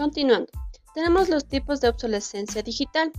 Continuando, 0.00 0.50
tenemos 0.94 1.28
los 1.28 1.46
tipos 1.46 1.82
de 1.82 1.90
obsolescencia 1.90 2.62
digital. 2.62 3.12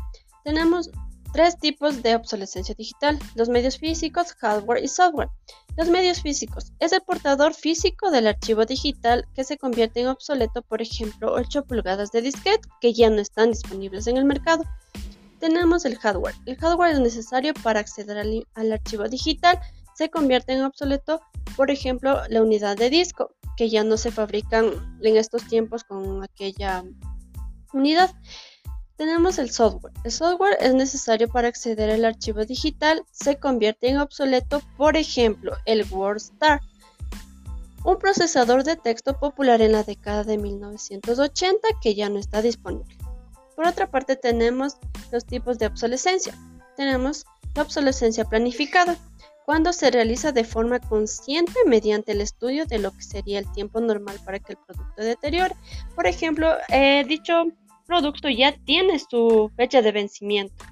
Tenemos 0.43 0.89
tres 1.31 1.59
tipos 1.59 2.01
de 2.01 2.15
obsolescencia 2.15 2.73
digital, 2.73 3.19
los 3.35 3.49
medios 3.49 3.77
físicos, 3.77 4.33
hardware 4.33 4.83
y 4.83 4.87
software. 4.87 5.29
Los 5.77 5.89
medios 5.89 6.23
físicos 6.23 6.73
es 6.79 6.91
el 6.91 7.01
portador 7.01 7.53
físico 7.53 8.09
del 8.09 8.25
archivo 8.25 8.65
digital 8.65 9.27
que 9.35 9.43
se 9.43 9.59
convierte 9.59 10.01
en 10.01 10.07
obsoleto, 10.07 10.63
por 10.63 10.81
ejemplo, 10.81 11.31
8 11.31 11.65
pulgadas 11.65 12.11
de 12.11 12.23
disquete 12.23 12.67
que 12.81 12.93
ya 12.93 13.11
no 13.11 13.21
están 13.21 13.51
disponibles 13.51 14.07
en 14.07 14.17
el 14.17 14.25
mercado. 14.25 14.63
Tenemos 15.39 15.85
el 15.85 15.99
hardware. 15.99 16.33
El 16.47 16.57
hardware 16.57 16.93
es 16.93 16.99
necesario 16.99 17.53
para 17.61 17.79
acceder 17.79 18.17
al, 18.17 18.47
al 18.55 18.71
archivo 18.71 19.07
digital, 19.07 19.59
se 19.93 20.09
convierte 20.09 20.53
en 20.53 20.63
obsoleto, 20.63 21.21
por 21.55 21.69
ejemplo, 21.69 22.21
la 22.29 22.41
unidad 22.41 22.75
de 22.75 22.89
disco, 22.89 23.35
que 23.57 23.69
ya 23.69 23.83
no 23.83 23.97
se 23.97 24.11
fabrican 24.11 24.97
en 25.01 25.17
estos 25.17 25.47
tiempos 25.47 25.83
con 25.83 26.23
aquella 26.23 26.83
unidad. 27.73 28.11
Tenemos 28.97 29.39
el 29.39 29.49
software. 29.49 29.93
El 30.03 30.11
software 30.11 30.57
es 30.59 30.73
necesario 30.73 31.27
para 31.27 31.47
acceder 31.47 31.89
al 31.89 32.05
archivo 32.05 32.45
digital, 32.45 33.03
se 33.11 33.37
convierte 33.37 33.89
en 33.89 33.97
obsoleto, 33.97 34.61
por 34.77 34.95
ejemplo, 34.95 35.53
el 35.65 35.85
WordStar, 35.89 36.61
un 37.83 37.97
procesador 37.97 38.63
de 38.63 38.75
texto 38.75 39.19
popular 39.19 39.61
en 39.61 39.71
la 39.71 39.83
década 39.83 40.23
de 40.23 40.37
1980 40.37 41.67
que 41.81 41.95
ya 41.95 42.09
no 42.09 42.19
está 42.19 42.41
disponible. 42.41 42.95
Por 43.55 43.65
otra 43.65 43.89
parte, 43.89 44.15
tenemos 44.15 44.77
los 45.11 45.25
tipos 45.25 45.57
de 45.57 45.67
obsolescencia. 45.67 46.37
Tenemos 46.77 47.25
la 47.55 47.63
obsolescencia 47.63 48.25
planificada, 48.25 48.97
cuando 49.45 49.73
se 49.73 49.91
realiza 49.91 50.31
de 50.31 50.43
forma 50.43 50.79
consciente 50.79 51.53
mediante 51.65 52.11
el 52.11 52.21
estudio 52.21 52.65
de 52.65 52.79
lo 52.79 52.91
que 52.91 53.01
sería 53.01 53.39
el 53.39 53.51
tiempo 53.51 53.81
normal 53.81 54.19
para 54.23 54.39
que 54.39 54.53
el 54.53 54.59
producto 54.59 55.01
deteriore. 55.01 55.55
Por 55.95 56.07
ejemplo, 56.07 56.55
he 56.69 57.03
dicho 57.05 57.45
producto 57.85 58.29
ya 58.29 58.55
tiene 58.65 58.99
su 58.99 59.51
fecha 59.57 59.81
de 59.81 59.91
vencimiento. 59.91 60.63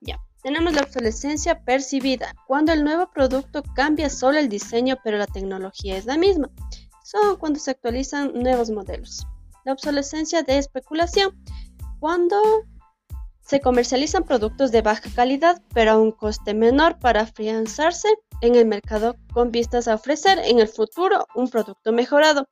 Ya, 0.00 0.20
tenemos 0.42 0.74
la 0.74 0.82
obsolescencia 0.82 1.62
percibida, 1.62 2.34
cuando 2.46 2.72
el 2.72 2.84
nuevo 2.84 3.10
producto 3.10 3.62
cambia 3.74 4.10
solo 4.10 4.38
el 4.38 4.50
diseño 4.50 4.98
pero 5.02 5.16
la 5.16 5.26
tecnología 5.26 5.96
es 5.96 6.04
la 6.04 6.18
misma. 6.18 6.50
Son 7.04 7.36
cuando 7.36 7.58
se 7.58 7.70
actualizan 7.70 8.34
nuevos 8.34 8.70
modelos. 8.70 9.26
La 9.64 9.72
obsolescencia 9.72 10.42
de 10.42 10.58
especulación, 10.58 11.34
cuando 12.00 12.36
se 13.50 13.60
comercializan 13.60 14.22
productos 14.22 14.70
de 14.70 14.80
baja 14.80 15.10
calidad 15.12 15.60
pero 15.74 15.90
a 15.90 15.98
un 15.98 16.12
coste 16.12 16.54
menor 16.54 17.00
para 17.00 17.22
afianzarse 17.22 18.08
en 18.42 18.54
el 18.54 18.64
mercado 18.64 19.16
con 19.32 19.50
vistas 19.50 19.88
a 19.88 19.96
ofrecer 19.96 20.38
en 20.38 20.60
el 20.60 20.68
futuro 20.68 21.26
un 21.34 21.48
producto 21.50 21.90
mejorado 21.90 22.48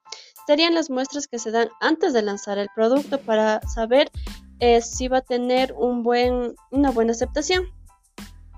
serían 0.48 0.74
las 0.74 0.90
muestras 0.90 1.28
que 1.28 1.38
se 1.38 1.52
dan 1.52 1.68
antes 1.80 2.12
de 2.14 2.22
lanzar 2.22 2.58
el 2.58 2.68
producto 2.74 3.20
para 3.20 3.60
saber 3.68 4.10
eh, 4.58 4.80
si 4.80 5.06
va 5.06 5.18
a 5.18 5.20
tener 5.20 5.72
una 5.74 6.90
buena 6.90 7.12
aceptación. 7.12 7.66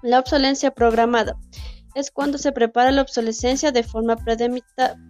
La 0.00 0.18
obsolencia 0.18 0.70
programada 0.70 1.36
es 1.94 2.10
cuando 2.10 2.38
se 2.38 2.52
prepara 2.52 2.90
la 2.90 3.02
obsolescencia 3.02 3.72
de 3.72 3.82
forma 3.82 4.16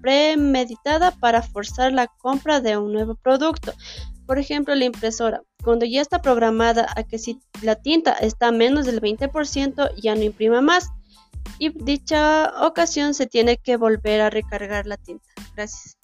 premeditada 0.03 1.11
para 1.13 1.43
forzar 1.43 1.93
la 1.93 2.07
compra 2.07 2.61
de 2.61 2.77
un 2.77 2.93
nuevo 2.93 3.15
producto. 3.15 3.73
Por 4.27 4.39
ejemplo, 4.39 4.75
la 4.75 4.85
impresora, 4.85 5.43
cuando 5.63 5.85
ya 5.85 6.01
está 6.01 6.23
programada 6.23 6.87
a 6.97 7.03
que 7.03 7.19
si 7.19 7.41
la 7.63 7.75
tinta 7.77 8.13
está 8.13 8.49
a 8.49 8.53
menos 8.53 8.87
del 8.87 9.01
20% 9.01 9.91
ya 10.01 10.15
no 10.15 10.23
imprima 10.23 10.61
más 10.61 10.89
y 11.59 11.71
dicha 11.71 12.53
ocasión 12.67 13.15
se 13.15 13.27
tiene 13.27 13.57
que 13.57 13.77
volver 13.77 14.21
a 14.21 14.31
recargar 14.31 14.87
la 14.87 14.97
tinta. 14.97 15.27
Gracias. 15.55 16.00